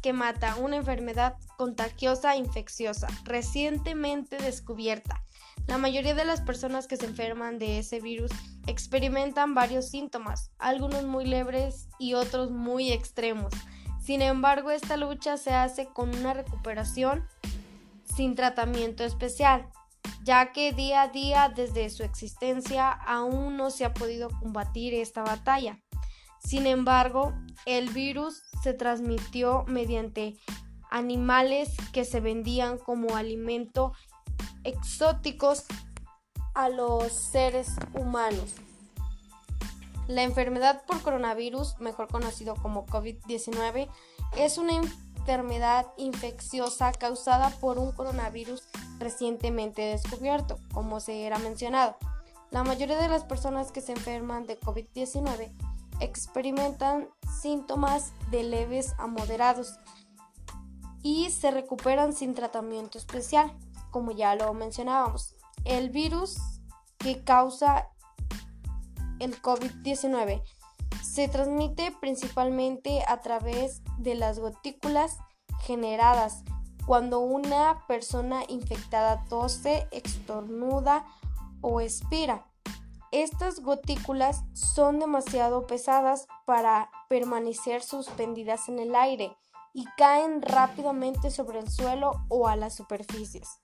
que 0.00 0.12
mata, 0.12 0.56
una 0.56 0.76
enfermedad 0.76 1.36
contagiosa 1.56 2.36
infecciosa 2.36 3.08
recientemente 3.24 4.38
descubierta. 4.38 5.22
La 5.66 5.78
mayoría 5.78 6.14
de 6.14 6.24
las 6.24 6.40
personas 6.40 6.86
que 6.86 6.96
se 6.96 7.06
enferman 7.06 7.58
de 7.58 7.78
ese 7.78 8.00
virus 8.00 8.30
experimentan 8.66 9.54
varios 9.54 9.88
síntomas, 9.88 10.50
algunos 10.58 11.04
muy 11.04 11.26
leves 11.26 11.88
y 11.98 12.14
otros 12.14 12.50
muy 12.50 12.92
extremos. 12.92 13.52
Sin 14.02 14.22
embargo, 14.22 14.70
esta 14.70 14.96
lucha 14.96 15.36
se 15.36 15.52
hace 15.52 15.86
con 15.86 16.14
una 16.14 16.34
recuperación 16.34 17.26
sin 18.16 18.34
tratamiento 18.34 19.04
especial, 19.04 19.68
ya 20.24 20.52
que 20.52 20.72
día 20.72 21.02
a 21.02 21.08
día 21.08 21.52
desde 21.54 21.88
su 21.90 22.02
existencia 22.02 22.90
aún 22.90 23.56
no 23.56 23.70
se 23.70 23.84
ha 23.84 23.94
podido 23.94 24.28
combatir 24.40 24.94
esta 24.94 25.22
batalla. 25.22 25.78
Sin 26.42 26.66
embargo, 26.66 27.32
el 27.66 27.90
virus 27.90 28.42
se 28.62 28.74
transmitió 28.74 29.64
mediante 29.66 30.38
animales 30.90 31.70
que 31.92 32.04
se 32.04 32.20
vendían 32.20 32.78
como 32.78 33.16
alimento 33.16 33.92
exóticos 34.64 35.64
a 36.54 36.68
los 36.68 37.12
seres 37.12 37.76
humanos. 37.94 38.54
La 40.08 40.24
enfermedad 40.24 40.82
por 40.86 41.00
coronavirus, 41.02 41.78
mejor 41.78 42.08
conocido 42.08 42.56
como 42.56 42.84
COVID-19, 42.86 43.88
es 44.36 44.58
una 44.58 44.74
enfermedad 44.74 45.86
infecciosa 45.96 46.90
causada 46.90 47.50
por 47.60 47.78
un 47.78 47.92
coronavirus 47.92 48.62
recientemente 48.98 49.82
descubierto, 49.82 50.58
como 50.72 50.98
se 50.98 51.26
era 51.26 51.38
mencionado. 51.38 51.96
La 52.50 52.64
mayoría 52.64 53.00
de 53.00 53.08
las 53.08 53.22
personas 53.22 53.70
que 53.70 53.80
se 53.80 53.92
enferman 53.92 54.46
de 54.46 54.58
COVID-19 54.58 55.52
experimentan 56.00 57.08
síntomas 57.40 58.12
de 58.30 58.42
leves 58.42 58.94
a 58.98 59.06
moderados 59.06 59.78
y 61.02 61.30
se 61.30 61.50
recuperan 61.50 62.12
sin 62.12 62.34
tratamiento 62.34 62.98
especial, 62.98 63.52
como 63.90 64.10
ya 64.10 64.34
lo 64.34 64.52
mencionábamos. 64.54 65.36
El 65.64 65.90
virus 65.90 66.38
que 66.98 67.22
causa 67.24 67.88
el 69.18 69.40
COVID-19 69.40 70.42
se 71.02 71.28
transmite 71.28 71.92
principalmente 72.00 73.02
a 73.06 73.20
través 73.20 73.82
de 73.98 74.14
las 74.14 74.38
gotículas 74.38 75.18
generadas 75.60 76.44
cuando 76.86 77.20
una 77.20 77.86
persona 77.86 78.42
infectada 78.48 79.24
tose, 79.28 79.86
estornuda 79.90 81.04
o 81.60 81.80
expira. 81.80 82.49
Estas 83.12 83.58
gotículas 83.58 84.44
son 84.52 85.00
demasiado 85.00 85.66
pesadas 85.66 86.28
para 86.44 86.90
permanecer 87.08 87.82
suspendidas 87.82 88.68
en 88.68 88.78
el 88.78 88.94
aire 88.94 89.36
y 89.72 89.84
caen 89.96 90.42
rápidamente 90.42 91.32
sobre 91.32 91.58
el 91.58 91.68
suelo 91.68 92.24
o 92.28 92.46
a 92.46 92.54
las 92.54 92.76
superficies. 92.76 93.60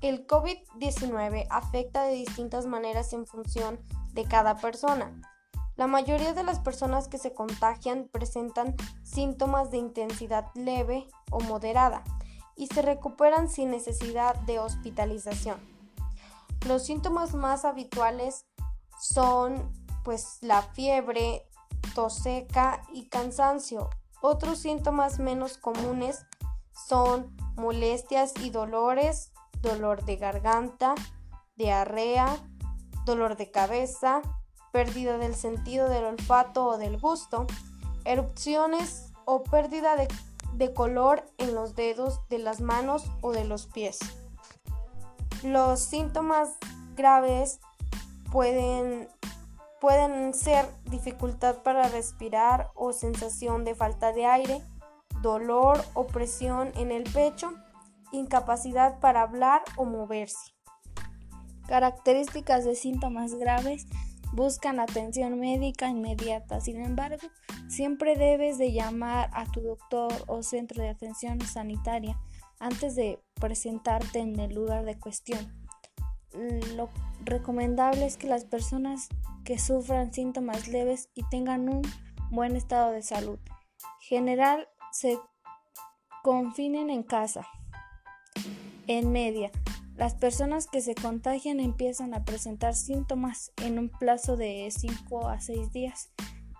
El 0.00 0.26
COVID-19 0.26 1.46
afecta 1.48 2.02
de 2.02 2.14
distintas 2.14 2.66
maneras 2.66 3.12
en 3.12 3.24
función 3.24 3.78
de 4.12 4.24
cada 4.24 4.56
persona. 4.56 5.20
La 5.76 5.86
mayoría 5.86 6.32
de 6.32 6.42
las 6.42 6.58
personas 6.58 7.06
que 7.06 7.18
se 7.18 7.34
contagian 7.34 8.08
presentan 8.10 8.74
síntomas 9.04 9.70
de 9.70 9.76
intensidad 9.76 10.46
leve 10.54 11.06
o 11.30 11.38
moderada 11.38 12.02
y 12.56 12.66
se 12.66 12.82
recuperan 12.82 13.48
sin 13.48 13.70
necesidad 13.70 14.34
de 14.40 14.58
hospitalización. 14.58 15.75
Los 16.64 16.84
síntomas 16.84 17.34
más 17.34 17.64
habituales 17.64 18.46
son 19.00 19.72
pues 20.04 20.38
la 20.40 20.62
fiebre, 20.62 21.48
tos 21.94 22.14
seca 22.14 22.82
y 22.92 23.08
cansancio. 23.08 23.90
Otros 24.20 24.58
síntomas 24.58 25.18
menos 25.18 25.58
comunes 25.58 26.24
son 26.86 27.36
molestias 27.56 28.32
y 28.42 28.50
dolores, 28.50 29.32
dolor 29.60 30.04
de 30.04 30.16
garganta, 30.16 30.94
diarrea, 31.56 32.36
dolor 33.04 33.36
de 33.36 33.50
cabeza, 33.50 34.22
pérdida 34.72 35.18
del 35.18 35.34
sentido 35.34 35.88
del 35.88 36.04
olfato 36.04 36.66
o 36.66 36.78
del 36.78 36.98
gusto, 36.98 37.46
erupciones 38.04 39.12
o 39.24 39.42
pérdida 39.42 39.96
de, 39.96 40.74
color 40.74 41.24
en 41.38 41.54
los 41.54 41.74
dedos 41.74 42.20
de 42.28 42.38
las 42.38 42.60
manos 42.60 43.04
o 43.22 43.32
de 43.32 43.44
los 43.44 43.66
pies. 43.66 43.98
Los 45.42 45.80
síntomas 45.80 46.56
graves 46.96 47.60
pueden, 48.32 49.08
pueden 49.80 50.34
ser 50.34 50.66
dificultad 50.90 51.62
para 51.62 51.88
respirar 51.88 52.70
o 52.74 52.92
sensación 52.92 53.64
de 53.64 53.74
falta 53.74 54.12
de 54.12 54.26
aire, 54.26 54.62
dolor 55.22 55.84
o 55.94 56.06
presión 56.06 56.72
en 56.76 56.90
el 56.90 57.04
pecho, 57.04 57.52
incapacidad 58.12 58.98
para 58.98 59.22
hablar 59.22 59.62
o 59.76 59.84
moverse. 59.84 60.52
Características 61.66 62.64
de 62.64 62.74
síntomas 62.74 63.34
graves 63.34 63.86
buscan 64.32 64.80
atención 64.80 65.38
médica 65.38 65.88
inmediata. 65.88 66.60
Sin 66.60 66.80
embargo, 66.84 67.26
siempre 67.68 68.16
debes 68.16 68.58
de 68.58 68.72
llamar 68.72 69.30
a 69.32 69.44
tu 69.46 69.60
doctor 69.60 70.12
o 70.28 70.42
centro 70.42 70.82
de 70.82 70.90
atención 70.90 71.40
sanitaria 71.40 72.16
antes 72.58 72.94
de 72.94 73.20
presentarte 73.40 74.20
en 74.20 74.38
el 74.40 74.54
lugar 74.54 74.84
de 74.84 74.98
cuestión. 74.98 75.66
Lo 76.76 76.90
recomendable 77.24 78.06
es 78.06 78.16
que 78.16 78.28
las 78.28 78.44
personas 78.44 79.08
que 79.44 79.58
sufran 79.58 80.12
síntomas 80.12 80.68
leves 80.68 81.08
y 81.14 81.22
tengan 81.28 81.68
un 81.68 81.82
buen 82.30 82.56
estado 82.56 82.92
de 82.92 83.02
salud 83.02 83.38
general 84.00 84.68
se 84.92 85.18
confinen 86.22 86.90
en 86.90 87.02
casa. 87.02 87.46
En 88.86 89.10
media, 89.10 89.50
las 89.96 90.14
personas 90.14 90.68
que 90.68 90.80
se 90.80 90.94
contagian 90.94 91.58
empiezan 91.58 92.14
a 92.14 92.24
presentar 92.24 92.74
síntomas 92.74 93.52
en 93.56 93.78
un 93.78 93.88
plazo 93.88 94.36
de 94.36 94.68
5 94.70 95.28
a 95.28 95.40
6 95.40 95.72
días 95.72 96.10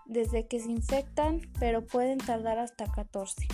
desde 0.06 0.46
que 0.46 0.60
se 0.60 0.70
infectan, 0.70 1.40
pero 1.58 1.86
pueden 1.86 2.18
tardar 2.18 2.58
hasta 2.58 2.90
14. 2.90 3.46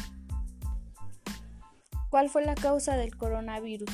¿Cuál 2.13 2.29
fue 2.29 2.45
la 2.45 2.55
causa 2.55 2.99
del 2.99 3.17
coronavirus? 3.17 3.89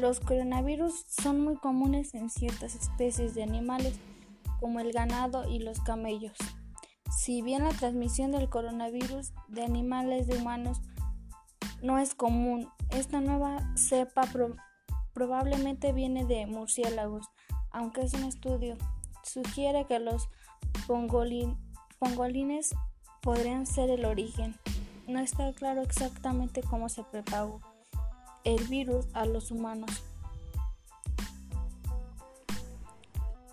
Los 0.00 0.18
coronavirus 0.18 1.04
son 1.06 1.40
muy 1.40 1.54
comunes 1.54 2.12
en 2.12 2.28
ciertas 2.28 2.74
especies 2.74 3.36
de 3.36 3.44
animales 3.44 3.94
como 4.58 4.80
el 4.80 4.90
ganado 4.90 5.48
y 5.48 5.60
los 5.60 5.78
camellos. 5.78 6.36
Si 7.16 7.40
bien 7.40 7.62
la 7.62 7.70
transmisión 7.70 8.32
del 8.32 8.48
coronavirus 8.48 9.32
de 9.46 9.62
animales 9.62 10.26
de 10.26 10.38
humanos 10.38 10.80
no 11.82 12.00
es 12.00 12.16
común. 12.16 12.68
Esta 12.90 13.20
nueva 13.20 13.60
cepa 13.76 14.22
probablemente 15.12 15.92
viene 15.92 16.24
de 16.24 16.46
murciélagos, 16.46 17.28
aunque 17.70 18.00
es 18.00 18.12
un 18.14 18.24
estudio. 18.24 18.76
Sugiere 19.22 19.86
que 19.86 20.00
los 20.00 20.28
pongolines 20.88 22.74
podrían 23.20 23.66
ser 23.66 23.88
el 23.88 24.04
origen. 24.04 24.56
No 25.06 25.18
está 25.20 25.52
claro 25.52 25.82
exactamente 25.82 26.62
cómo 26.62 26.88
se 26.88 27.02
propagó 27.04 27.60
el 28.44 28.62
virus 28.68 29.06
a 29.14 29.24
los 29.24 29.50
humanos. 29.50 29.90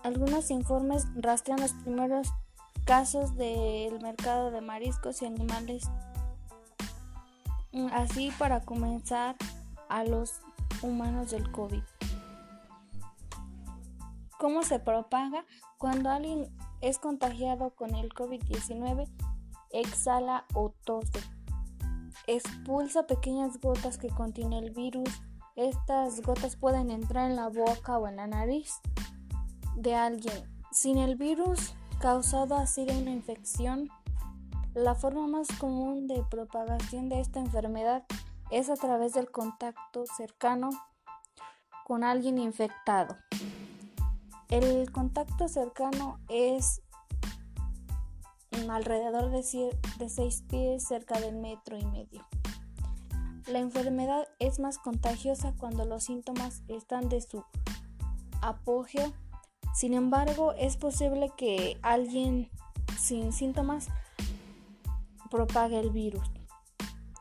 Algunos 0.02 0.50
informes 0.50 1.06
rastrean 1.14 1.60
los 1.60 1.72
primeros 1.72 2.28
casos 2.84 3.36
del 3.36 4.00
mercado 4.00 4.50
de 4.50 4.60
mariscos 4.60 5.22
y 5.22 5.26
animales 5.26 5.88
Mm, 7.72 7.86
así 7.92 8.32
para 8.36 8.60
comenzar 8.60 9.36
a 9.88 10.02
los 10.02 10.40
humanos 10.82 11.30
del 11.30 11.50
COVID. 11.52 11.82
¿Cómo 14.38 14.62
se 14.62 14.80
propaga? 14.80 15.44
Cuando 15.78 16.10
alguien 16.10 16.48
es 16.80 16.98
contagiado 16.98 17.70
con 17.70 17.94
el 17.94 18.10
COVID-19, 18.10 19.08
exhala 19.70 20.46
o 20.54 20.70
tose. 20.84 21.20
Expulsa 22.26 23.06
pequeñas 23.06 23.60
gotas 23.60 23.98
que 23.98 24.08
contienen 24.08 24.64
el 24.64 24.70
virus. 24.70 25.08
Estas 25.56 26.20
gotas 26.22 26.56
pueden 26.56 26.90
entrar 26.90 27.30
en 27.30 27.36
la 27.36 27.48
boca 27.48 27.98
o 27.98 28.08
en 28.08 28.16
la 28.16 28.26
nariz 28.26 28.80
de 29.76 29.94
alguien. 29.94 30.48
Sin 30.72 30.98
el 30.98 31.16
virus 31.16 31.74
causado 32.00 32.54
así 32.54 32.84
de 32.84 32.96
una 32.96 33.10
infección, 33.10 33.90
la 34.74 34.94
forma 34.94 35.26
más 35.26 35.48
común 35.58 36.06
de 36.06 36.22
propagación 36.30 37.08
de 37.08 37.20
esta 37.20 37.40
enfermedad 37.40 38.04
es 38.50 38.70
a 38.70 38.76
través 38.76 39.14
del 39.14 39.30
contacto 39.30 40.04
cercano 40.06 40.70
con 41.84 42.04
alguien 42.04 42.38
infectado. 42.38 43.16
El 44.48 44.90
contacto 44.92 45.48
cercano 45.48 46.18
es 46.28 46.82
alrededor 48.68 49.30
de 49.30 49.42
6 50.08 50.44
pies 50.48 50.86
cerca 50.86 51.20
del 51.20 51.36
metro 51.36 51.78
y 51.78 51.84
medio. 51.86 52.26
La 53.46 53.58
enfermedad 53.60 54.28
es 54.38 54.58
más 54.58 54.78
contagiosa 54.78 55.54
cuando 55.56 55.84
los 55.84 56.04
síntomas 56.04 56.62
están 56.68 57.08
de 57.08 57.20
su 57.20 57.44
apogeo. 58.42 59.12
Sin 59.74 59.94
embargo, 59.94 60.52
es 60.52 60.76
posible 60.76 61.32
que 61.36 61.78
alguien 61.82 62.50
sin 62.98 63.32
síntomas 63.32 63.88
propague 65.30 65.78
el 65.78 65.90
virus. 65.90 66.28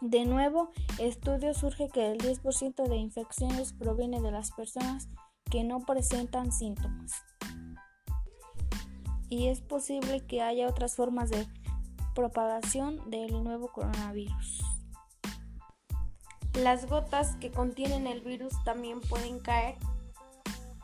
De 0.02 0.26
nuevo, 0.26 0.72
estudio 0.98 1.54
surge 1.54 1.90
que 1.90 2.12
el 2.12 2.18
10% 2.18 2.88
de 2.88 2.96
infecciones 2.96 3.74
proviene 3.74 4.22
de 4.22 4.32
las 4.32 4.52
personas 4.52 5.08
que 5.50 5.64
no 5.64 5.80
presentan 5.80 6.52
síntomas. 6.52 7.12
Y 9.30 9.48
es 9.48 9.62
posible 9.62 10.26
que 10.26 10.42
haya 10.42 10.68
otras 10.68 10.96
formas 10.96 11.30
de 11.30 11.48
propagación 12.16 13.10
del 13.10 13.44
nuevo 13.44 13.72
coronavirus. 13.72 14.64
Las 16.56 16.88
gotas 16.88 17.36
que 17.36 17.52
contienen 17.52 18.08
el 18.08 18.22
virus 18.22 18.54
también 18.64 19.00
pueden 19.02 19.40
caer 19.40 19.78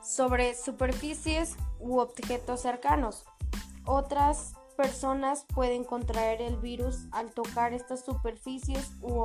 sobre 0.04 0.54
superficies 0.54 1.58
u 1.80 1.98
objetos 1.98 2.62
cercanos. 2.62 3.26
Otras 3.86 4.54
personas 4.78 5.46
pueden 5.54 5.84
contraer 5.84 6.42
el 6.42 6.58
virus 6.58 7.08
al 7.12 7.32
tocar 7.32 7.74
estas 7.74 8.06
superficies 8.06 8.92
u 9.02 9.20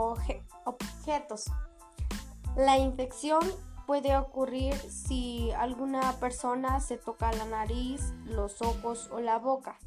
objetos. 0.64 1.44
La 2.56 2.78
infección 2.78 3.40
puede 3.90 4.16
ocurrir 4.16 4.76
si 4.76 5.50
alguna 5.50 6.12
persona 6.20 6.78
se 6.78 6.96
toca 6.96 7.32
la 7.32 7.44
nariz, 7.46 8.14
los 8.24 8.62
ojos 8.62 9.10
o 9.10 9.18
la 9.18 9.36
boca. 9.40 9.80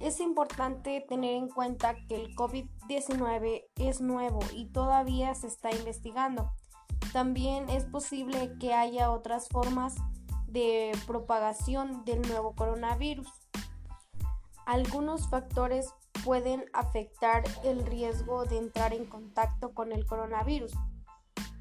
Es 0.00 0.20
importante 0.20 1.00
tener 1.00 1.32
en 1.36 1.48
cuenta 1.48 1.96
que 2.08 2.16
el 2.16 2.36
COVID-19 2.36 3.68
es 3.76 4.02
nuevo 4.02 4.40
y 4.52 4.66
todavía 4.66 5.34
se 5.34 5.46
está 5.46 5.70
investigando. 5.70 6.52
También 7.14 7.70
es 7.70 7.86
posible 7.86 8.52
que 8.60 8.74
haya 8.74 9.10
otras 9.10 9.48
formas 9.48 9.94
de 10.46 10.92
propagación 11.06 12.04
del 12.04 12.20
nuevo 12.20 12.54
coronavirus. 12.54 13.32
Algunos 14.66 15.30
factores 15.30 15.90
pueden 16.22 16.66
afectar 16.74 17.44
el 17.64 17.86
riesgo 17.86 18.44
de 18.44 18.58
entrar 18.58 18.92
en 18.92 19.06
contacto 19.06 19.72
con 19.72 19.92
el 19.92 20.04
coronavirus, 20.04 20.74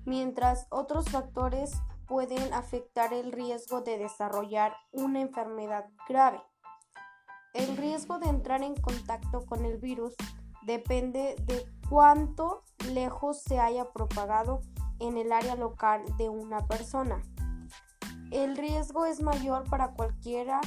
mientras 0.06 0.68
otros 0.70 1.10
factores 1.10 1.72
pueden 2.08 2.54
afectar 2.54 3.14
el 3.14 3.32
riesgo 3.32 3.82
de 3.82 3.98
desarrollar 3.98 4.76
una 4.92 5.22
enfermedad 5.22 5.86
grave. 6.08 6.42
El 7.54 7.78
riesgo 7.78 8.20
de 8.20 8.30
entrar 8.30 8.64
en 8.64 8.76
contacto 8.76 9.46
con 9.46 9.66
el 9.66 9.78
virus 9.78 10.14
depende 10.64 11.36
de 11.46 11.66
cuánto 11.90 12.64
lejos 12.92 13.42
se 13.42 13.60
haya 13.60 13.92
propagado 13.92 14.62
en 15.00 15.18
el 15.18 15.32
área 15.32 15.56
local 15.56 16.04
de 16.18 16.30
una 16.30 16.66
persona. 16.68 17.22
El 18.32 18.58
riesgo 18.58 19.06
es 19.06 19.22
mayor 19.22 19.70
para 19.70 19.94
cualquiera 19.94 20.60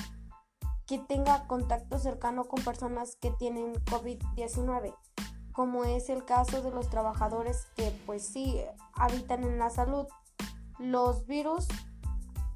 que 0.87 0.99
tenga 0.99 1.47
contacto 1.47 1.99
cercano 1.99 2.45
con 2.45 2.65
personas 2.65 3.17
que 3.17 3.31
tienen 3.33 3.75
COVID-19, 3.85 4.95
como 5.59 5.83
es 5.83 6.09
el 6.09 6.25
caso 6.25 6.63
de 6.63 6.71
los 6.71 6.89
trabajadores 6.89 7.67
que 7.75 7.91
pues 8.07 8.25
sí 8.25 8.63
habitan 8.93 9.43
en 9.43 9.59
la 9.59 9.71
salud. 9.71 10.07
Los 10.79 11.27
virus 11.27 11.67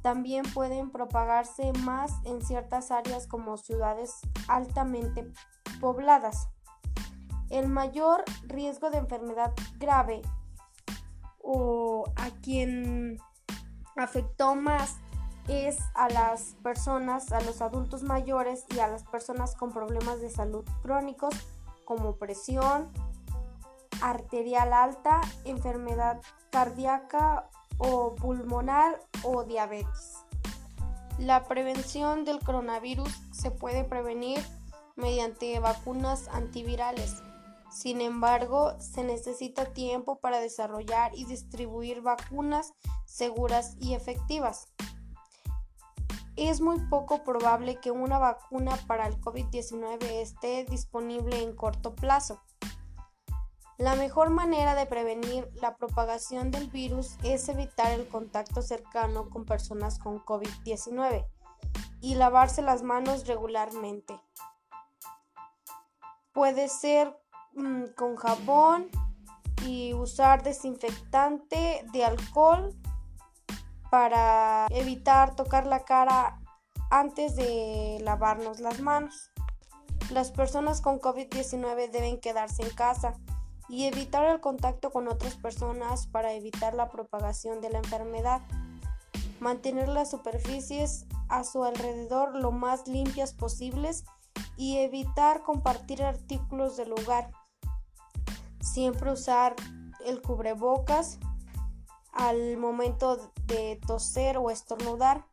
también 0.02 0.44
pueden 0.54 0.88
propagarse 0.92 1.72
más 1.80 2.12
en 2.24 2.40
ciertas 2.42 2.92
áreas 2.92 3.26
como 3.26 3.56
ciudades 3.56 4.20
altamente 4.46 5.32
pobladas. 5.80 6.46
El 7.50 7.66
mayor 7.66 8.22
riesgo 8.44 8.88
de 8.90 8.98
enfermedad 8.98 9.52
grave 9.80 10.22
o 11.40 12.04
a 12.14 12.30
quien 12.40 13.18
afectó 13.96 14.54
más 14.54 14.98
es 15.48 15.80
a 15.96 16.08
las 16.08 16.54
personas, 16.62 17.32
a 17.32 17.40
los 17.40 17.62
adultos 17.62 18.04
mayores 18.04 18.64
y 18.76 18.78
a 18.78 18.86
las 18.86 19.02
personas 19.02 19.56
con 19.56 19.72
problemas 19.72 20.20
de 20.20 20.30
salud 20.30 20.64
crónicos 20.82 21.34
como 21.84 22.16
presión 22.16 22.90
arterial 24.00 24.72
alta, 24.72 25.20
enfermedad 25.44 26.20
cardíaca 26.50 27.48
o 27.78 28.14
pulmonar 28.14 29.00
o 29.22 29.44
diabetes. 29.44 30.24
La 31.18 31.44
prevención 31.44 32.24
del 32.24 32.40
coronavirus 32.40 33.12
se 33.32 33.50
puede 33.50 33.84
prevenir 33.84 34.40
mediante 34.96 35.58
vacunas 35.60 36.28
antivirales. 36.28 37.22
Sin 37.70 38.00
embargo, 38.00 38.78
se 38.80 39.02
necesita 39.04 39.66
tiempo 39.66 40.18
para 40.18 40.40
desarrollar 40.40 41.12
y 41.14 41.24
distribuir 41.24 42.02
vacunas 42.02 42.74
seguras 43.06 43.76
y 43.80 43.94
efectivas 43.94 44.66
es 46.36 46.60
muy 46.60 46.78
poco 46.88 47.24
probable 47.24 47.76
que 47.76 47.90
una 47.90 48.18
vacuna 48.18 48.76
para 48.86 49.06
el 49.06 49.20
COVID-19 49.20 50.02
esté 50.20 50.64
disponible 50.64 51.42
en 51.42 51.54
corto 51.54 51.94
plazo. 51.94 52.40
La 53.78 53.96
mejor 53.96 54.30
manera 54.30 54.74
de 54.74 54.86
prevenir 54.86 55.50
la 55.54 55.76
propagación 55.76 56.50
del 56.50 56.68
virus 56.68 57.16
es 57.24 57.48
evitar 57.48 57.90
el 57.90 58.06
contacto 58.06 58.62
cercano 58.62 59.28
con 59.28 59.44
personas 59.44 59.98
con 59.98 60.24
COVID-19 60.24 61.26
y 62.00 62.14
lavarse 62.14 62.62
las 62.62 62.82
manos 62.82 63.26
regularmente. 63.26 64.20
Puede 66.32 66.68
ser 66.68 67.18
mm, 67.54 67.86
con 67.96 68.16
jabón 68.16 68.88
y 69.66 69.94
usar 69.94 70.42
desinfectante 70.42 71.84
de 71.92 72.04
alcohol 72.04 72.74
para 73.92 74.68
evitar 74.70 75.36
tocar 75.36 75.66
la 75.66 75.84
cara 75.84 76.40
antes 76.90 77.36
de 77.36 77.98
lavarnos 78.00 78.58
las 78.58 78.80
manos. 78.80 79.30
Las 80.10 80.30
personas 80.30 80.80
con 80.80 80.98
COVID-19 80.98 81.90
deben 81.90 82.18
quedarse 82.18 82.62
en 82.62 82.70
casa 82.70 83.12
y 83.68 83.84
evitar 83.84 84.24
el 84.24 84.40
contacto 84.40 84.92
con 84.92 85.08
otras 85.08 85.34
personas 85.34 86.06
para 86.06 86.32
evitar 86.32 86.72
la 86.72 86.88
propagación 86.88 87.60
de 87.60 87.68
la 87.68 87.80
enfermedad. 87.80 88.40
Mantener 89.40 89.88
las 89.88 90.10
superficies 90.10 91.04
a 91.28 91.44
su 91.44 91.62
alrededor 91.62 92.34
lo 92.34 92.50
más 92.50 92.88
limpias 92.88 93.34
posibles 93.34 94.04
y 94.56 94.78
evitar 94.78 95.42
compartir 95.42 96.02
artículos 96.02 96.78
del 96.78 96.88
lugar. 96.88 97.30
Siempre 98.62 99.12
usar 99.12 99.54
el 100.06 100.22
cubrebocas 100.22 101.18
al 102.12 102.56
momento 102.56 103.32
de 103.46 103.80
toser 103.86 104.38
o 104.38 104.50
estornudar. 104.50 105.26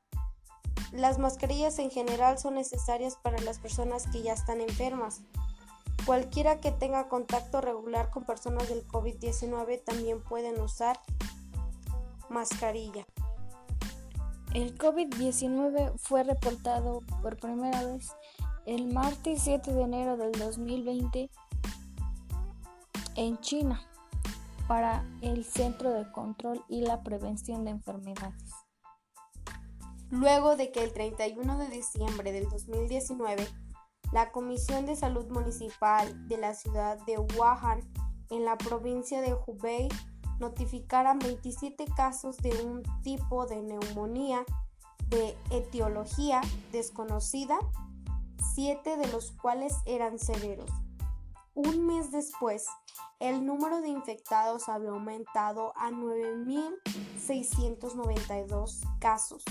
Las 0.92 1.20
mascarillas 1.20 1.78
en 1.80 1.92
general 1.92 2.40
son 2.40 2.56
necesarias 2.56 3.16
para 3.16 3.40
las 3.40 3.60
personas 3.60 4.08
que 4.08 4.24
ya 4.24 4.34
están 4.34 4.62
enfermas. 4.62 5.22
Cualquiera 6.06 6.60
que 6.60 6.72
tenga 6.72 7.10
contacto 7.10 7.62
regular 7.62 8.10
con 8.10 8.24
personas 8.24 8.70
del 8.70 8.88
COVID-19 8.88 9.84
también 9.84 10.24
pueden 10.24 10.60
usar 10.60 11.00
mascarilla. 12.30 13.06
El 14.54 14.76
COVID-19 14.78 15.98
fue 16.00 16.24
reportado 16.24 17.02
por 17.22 17.38
primera 17.38 17.86
vez 17.86 18.16
el 18.66 18.92
martes 18.92 19.44
7 19.44 19.74
de 19.74 19.82
enero 19.82 20.18
del 20.18 20.32
2020 20.32 21.30
en 23.16 23.38
China 23.42 23.86
para 24.70 25.04
el 25.22 25.46
Centro 25.46 25.92
de 25.92 26.12
Control 26.12 26.64
y 26.70 26.82
la 26.82 27.02
Prevención 27.02 27.66
de 27.66 27.72
Enfermedades. 27.72 28.54
Luego 30.12 30.56
de 30.56 30.72
que 30.72 30.84
el 30.84 30.94
31 30.94 31.58
de 31.58 31.70
diciembre 31.70 32.32
del 32.32 32.48
2019, 32.48 33.48
la 34.14 34.32
Comisión 34.32 34.86
de 34.86 34.96
Salud 34.96 35.26
Municipal 35.32 36.28
de 36.28 36.38
la 36.38 36.54
ciudad 36.54 37.04
de 37.08 37.18
Wuhan, 37.18 37.82
en 38.30 38.46
la 38.46 38.60
provincia 38.60 39.22
de 39.22 39.34
Hubei, 39.34 39.90
notificaran 40.40 41.18
27 41.18 41.86
casos 41.98 42.38
de 42.38 42.52
un 42.64 42.84
tipo 43.02 43.48
de 43.48 43.64
neumonía 43.64 44.46
de 45.08 45.36
etiología 45.50 46.42
desconocida, 46.72 47.58
siete 48.54 48.98
de 48.98 49.08
los 49.08 49.32
cuales 49.32 49.74
eran 49.88 50.20
severos. 50.20 50.70
Un 51.60 51.86
mes 51.86 52.10
después, 52.10 52.66
el 53.20 53.46
número 53.46 53.82
de 53.82 53.90
infectados 53.90 54.68
había 54.70 54.92
aumentado 54.92 55.74
a 55.76 55.92
9.692 55.92 58.80
casos. 59.00 59.44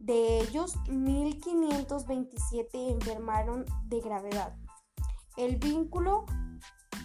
De 0.00 0.40
ellos, 0.40 0.74
1.527 0.88 2.90
enfermaron 2.90 3.64
de 3.84 4.00
gravedad. 4.00 4.56
El 5.36 5.58
vínculo 5.58 6.26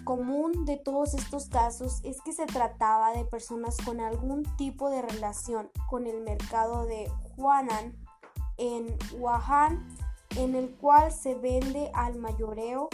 común 0.03 0.65
de 0.65 0.77
todos 0.77 1.13
estos 1.13 1.47
casos 1.47 2.01
es 2.03 2.19
que 2.23 2.33
se 2.33 2.47
trataba 2.47 3.11
de 3.11 3.23
personas 3.23 3.77
con 3.85 3.99
algún 3.99 4.41
tipo 4.57 4.89
de 4.89 5.03
relación 5.03 5.69
con 5.87 6.07
el 6.07 6.21
mercado 6.21 6.87
de 6.87 7.07
Huanan 7.37 7.95
en 8.57 8.97
Wuhan, 9.19 9.87
en 10.37 10.55
el 10.55 10.75
cual 10.77 11.11
se 11.11 11.35
vende 11.35 11.91
al 11.93 12.17
mayoreo 12.17 12.89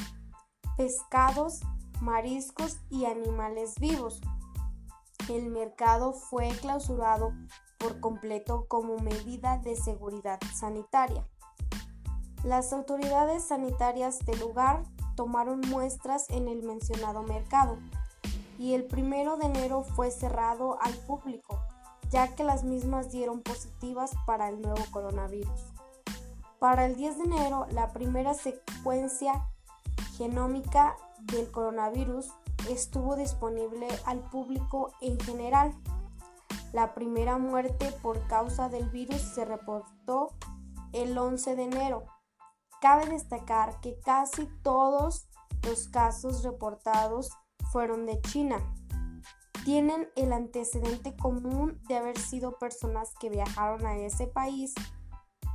pescados, 0.77 1.61
mariscos 2.01 2.79
y 2.89 3.05
animales 3.05 3.75
vivos. 3.79 4.21
El 5.29 5.49
mercado 5.49 6.13
fue 6.13 6.49
clausurado 6.49 7.33
por 7.77 7.99
completo 7.99 8.65
como 8.67 8.97
medida 8.97 9.57
de 9.59 9.75
seguridad 9.75 10.39
sanitaria. 10.53 11.27
Las 12.43 12.73
autoridades 12.73 13.45
sanitarias 13.45 14.19
del 14.19 14.39
lugar 14.39 14.83
tomaron 15.15 15.61
muestras 15.69 16.29
en 16.29 16.47
el 16.47 16.63
mencionado 16.63 17.23
mercado 17.23 17.77
y 18.57 18.73
el 18.73 18.85
primero 18.85 19.37
de 19.37 19.45
enero 19.45 19.83
fue 19.83 20.11
cerrado 20.11 20.77
al 20.81 20.93
público, 20.93 21.59
ya 22.09 22.35
que 22.35 22.43
las 22.43 22.63
mismas 22.63 23.11
dieron 23.11 23.41
positivas 23.41 24.11
para 24.25 24.49
el 24.49 24.61
nuevo 24.61 24.83
coronavirus. 24.91 25.73
Para 26.59 26.85
el 26.85 26.95
10 26.95 27.17
de 27.17 27.23
enero, 27.25 27.67
la 27.71 27.91
primera 27.91 28.33
secuencia 28.33 29.49
genómica 30.17 30.95
del 31.21 31.49
coronavirus 31.51 32.31
estuvo 32.69 33.15
disponible 33.15 33.87
al 34.05 34.19
público 34.29 34.91
en 35.01 35.19
general. 35.19 35.73
La 36.71 36.93
primera 36.93 37.37
muerte 37.37 37.91
por 38.01 38.25
causa 38.27 38.69
del 38.69 38.89
virus 38.89 39.21
se 39.21 39.45
reportó 39.45 40.33
el 40.91 41.17
11 41.17 41.55
de 41.55 41.63
enero. 41.63 42.03
Cabe 42.81 43.07
destacar 43.07 43.79
que 43.81 43.99
casi 43.99 44.47
todos 44.61 45.27
los 45.63 45.87
casos 45.87 46.43
reportados 46.43 47.29
fueron 47.71 48.05
de 48.05 48.19
China. 48.21 48.57
Tienen 49.63 50.09
el 50.15 50.33
antecedente 50.33 51.15
común 51.15 51.81
de 51.87 51.97
haber 51.97 52.17
sido 52.17 52.57
personas 52.57 53.13
que 53.19 53.29
viajaron 53.29 53.85
a 53.85 53.95
ese 53.95 54.27
país 54.27 54.73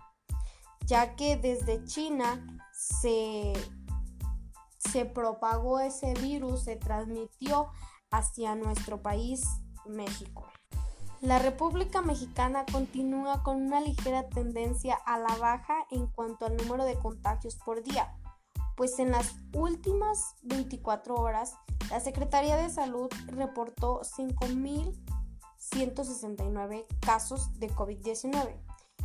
ya 0.86 1.14
que 1.16 1.36
desde 1.36 1.84
China 1.84 2.60
se 2.72 3.52
se 4.90 5.04
propagó 5.04 5.80
ese 5.80 6.14
virus, 6.14 6.64
se 6.64 6.76
transmitió 6.76 7.68
hacia 8.12 8.54
nuestro 8.54 9.02
país, 9.02 9.42
México. 9.86 10.46
La 11.20 11.38
República 11.38 12.00
Mexicana 12.02 12.64
continúa 12.70 13.42
con 13.42 13.62
una 13.62 13.80
ligera 13.80 14.28
tendencia 14.28 14.94
a 15.06 15.18
la 15.18 15.34
baja 15.36 15.86
en 15.90 16.06
cuanto 16.06 16.44
al 16.46 16.56
número 16.56 16.84
de 16.84 16.96
contagios 16.96 17.56
por 17.56 17.82
día, 17.82 18.16
pues 18.76 18.98
en 18.98 19.12
las 19.12 19.36
últimas 19.52 20.34
24 20.42 21.14
horas 21.14 21.54
la 21.90 22.00
Secretaría 22.00 22.56
de 22.56 22.70
Salud 22.70 23.10
reportó 23.26 24.00
5.169 24.00 26.86
casos 27.00 27.58
de 27.58 27.68
COVID-19. 27.70 28.58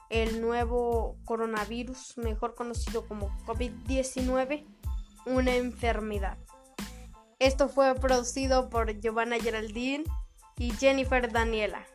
el 0.09 0.39
nuevo 0.39 1.17
coronavirus, 1.25 2.17
mejor 2.17 2.55
conocido 2.55 3.05
como 3.05 3.27
COVID-19, 3.45 4.63
una 5.25 5.53
enfermedad. 5.53 6.37
Esto 7.39 7.67
fue 7.67 7.93
producido 7.95 8.69
por 8.69 9.01
Giovanna 9.01 9.37
Geraldine 9.37 10.05
y 10.57 10.71
Jennifer 10.71 11.29
Daniela. 11.29 11.85